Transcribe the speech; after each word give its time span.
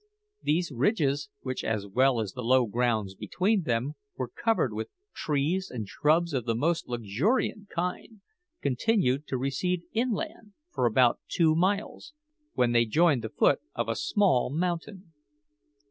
These 0.41 0.71
ridges 0.71 1.29
which, 1.41 1.63
as 1.63 1.85
well 1.85 2.19
as 2.19 2.33
the 2.33 2.41
low 2.41 2.65
grounds 2.65 3.13
between 3.13 3.61
them, 3.65 3.93
were 4.17 4.29
covered 4.29 4.73
with 4.73 4.89
trees 5.13 5.69
and 5.69 5.87
shrubs 5.87 6.33
of 6.33 6.45
the 6.45 6.55
most 6.55 6.87
luxuriant 6.87 7.69
kind 7.69 8.21
continued 8.63 9.27
to 9.27 9.37
recede 9.37 9.83
inland 9.93 10.53
for 10.73 10.87
about 10.87 11.19
two 11.27 11.53
miles, 11.53 12.15
when 12.55 12.71
they 12.71 12.85
joined 12.85 13.21
the 13.21 13.29
foot 13.29 13.59
of 13.75 13.87
a 13.87 13.95
small 13.95 14.49
mountain. 14.49 15.13